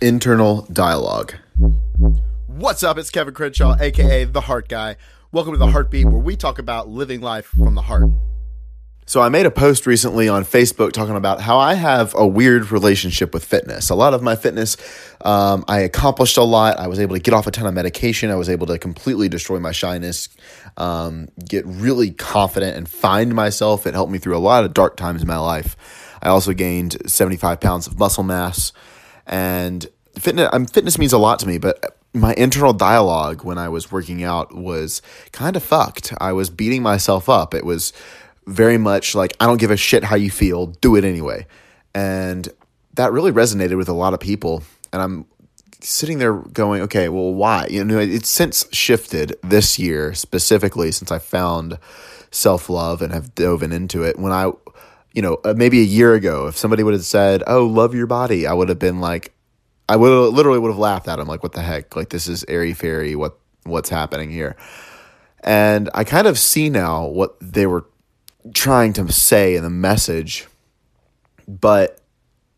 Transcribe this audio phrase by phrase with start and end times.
[0.00, 1.34] internal dialogue.
[2.46, 2.98] What's up?
[2.98, 4.96] It's Kevin Crenshaw, aka The Heart Guy.
[5.32, 8.10] Welcome to The Heartbeat, where we talk about living life from the heart.
[9.08, 12.72] So, I made a post recently on Facebook talking about how I have a weird
[12.72, 13.88] relationship with fitness.
[13.88, 14.76] A lot of my fitness,
[15.20, 16.80] um, I accomplished a lot.
[16.80, 18.30] I was able to get off a ton of medication.
[18.30, 20.28] I was able to completely destroy my shyness,
[20.76, 23.86] um, get really confident, and find myself.
[23.86, 25.76] It helped me through a lot of dark times in my life.
[26.20, 28.72] I also gained 75 pounds of muscle mass.
[29.26, 29.86] And
[30.18, 33.92] fitness, um, fitness means a lot to me, but my internal dialogue when I was
[33.92, 35.02] working out was
[35.32, 36.14] kind of fucked.
[36.18, 37.54] I was beating myself up.
[37.54, 37.92] It was
[38.46, 41.46] very much like, I don't give a shit how you feel, do it anyway.
[41.94, 42.48] And
[42.94, 44.62] that really resonated with a lot of people.
[44.92, 45.26] And I'm
[45.80, 47.66] sitting there going, okay, well, why?
[47.70, 51.78] You know, it's since shifted this year specifically since I found
[52.30, 54.18] self love and have dove into it.
[54.18, 54.52] When I,
[55.16, 58.06] you know, uh, maybe a year ago, if somebody would have said, oh, love your
[58.06, 59.32] body, I would have been like,
[59.88, 61.96] I would literally would have laughed at him like, what the heck?
[61.96, 63.16] Like, this is airy fairy.
[63.16, 64.56] What, what's happening here?
[65.42, 67.86] And I kind of see now what they were
[68.52, 70.46] trying to say in the message,
[71.48, 72.00] but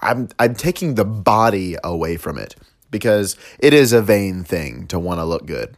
[0.00, 2.56] I'm I'm taking the body away from it
[2.90, 5.76] because it is a vain thing to want to look good.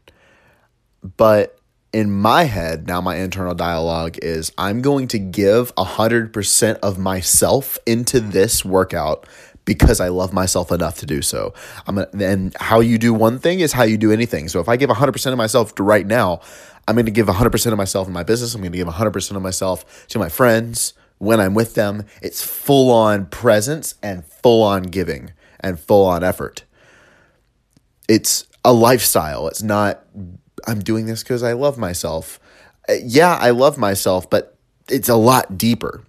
[1.17, 1.59] But
[1.95, 7.79] in my head, now my internal dialogue is I'm going to give 100% of myself
[7.87, 9.29] into this workout
[9.65, 11.55] because I love myself enough to do so.
[11.87, 14.49] I'm gonna, and how you do one thing is how you do anything.
[14.49, 16.41] So if I give 100% of myself to right now,
[16.89, 18.57] I'm going to give 100% of myself in my business.
[18.57, 22.07] I'm going to give 100% of myself to my friends when I'm with them.
[22.21, 26.65] It's full on presence and full on giving and full on effort.
[28.09, 29.47] It's a lifestyle.
[29.47, 30.05] It's not,
[30.67, 32.41] I'm doing this because I love myself.
[32.89, 34.57] Uh, yeah, I love myself, but
[34.89, 36.05] it's a lot deeper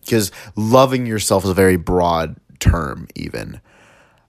[0.00, 3.60] because loving yourself is a very broad term, even.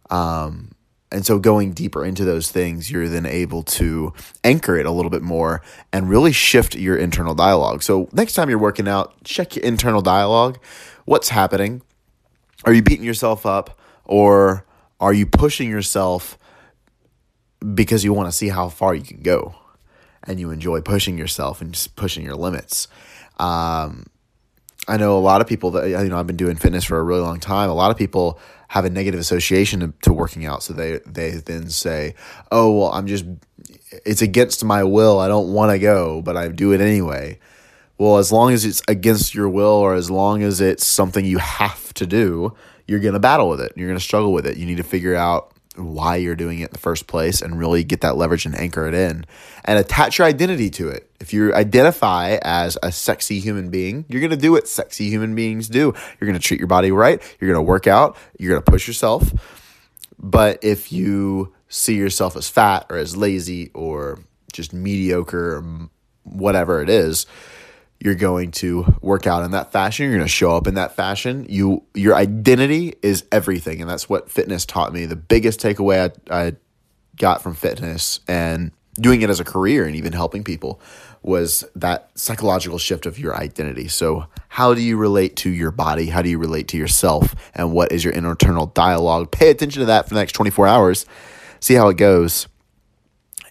[0.09, 0.71] Um,
[1.11, 5.09] and so going deeper into those things, you're then able to anchor it a little
[5.09, 5.61] bit more
[5.93, 7.81] and really shift your internal dialogue.
[7.81, 10.59] So next time you're working out, check your internal dialogue.
[11.05, 11.81] What's happening?
[12.65, 14.65] Are you beating yourself up or
[14.99, 16.37] are you pushing yourself
[17.73, 19.55] because you want to see how far you can go
[20.23, 22.87] and you enjoy pushing yourself and just pushing your limits?
[23.37, 24.05] Um,
[24.87, 27.03] I know a lot of people that you know I've been doing fitness for a
[27.03, 27.69] really long time.
[27.69, 31.31] A lot of people have a negative association to, to working out, so they they
[31.31, 32.15] then say,
[32.51, 33.25] "Oh, well, I'm just
[34.05, 35.19] it's against my will.
[35.19, 37.39] I don't want to go, but I do it anyway."
[37.97, 41.39] Well, as long as it's against your will or as long as it's something you
[41.39, 42.53] have to do,
[42.85, 43.73] you're going to battle with it.
[43.75, 44.57] You're going to struggle with it.
[44.57, 47.83] You need to figure out why you're doing it in the first place and really
[47.83, 49.25] get that leverage and anchor it in
[49.65, 51.09] and attach your identity to it.
[51.19, 55.35] If you identify as a sexy human being, you're going to do what sexy human
[55.35, 55.93] beings do.
[56.19, 57.21] You're going to treat your body right.
[57.39, 58.17] You're going to work out.
[58.37, 59.31] You're going to push yourself.
[60.19, 64.19] But if you see yourself as fat or as lazy or
[64.53, 65.89] just mediocre or
[66.23, 67.25] whatever it is,
[67.99, 70.95] you're going to work out in that fashion you're going to show up in that
[70.95, 75.05] fashion you your identity is everything and that's what fitness taught me.
[75.05, 76.53] The biggest takeaway I, I
[77.17, 80.79] got from fitness and doing it as a career and even helping people
[81.21, 83.87] was that psychological shift of your identity.
[83.87, 86.07] So how do you relate to your body?
[86.07, 87.35] How do you relate to yourself?
[87.53, 89.31] And what is your internal dialogue?
[89.31, 91.05] Pay attention to that for the next 24 hours.
[91.59, 92.47] See how it goes.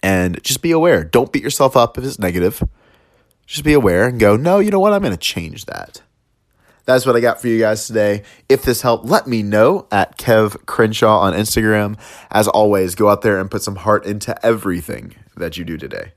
[0.01, 1.03] And just be aware.
[1.03, 2.63] Don't beat yourself up if it's negative
[3.47, 4.93] just be aware and go, no, you know what?
[4.93, 6.01] I'm going to change that.
[6.85, 8.23] That's what I got for you guys today.
[8.47, 11.97] If this helped, let me know at Kev Crenshaw on Instagram.
[12.31, 16.13] As always, go out there and put some heart into everything that you do today.